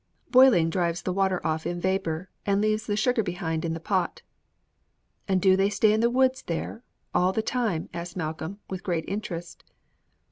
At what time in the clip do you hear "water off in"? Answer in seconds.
1.13-1.79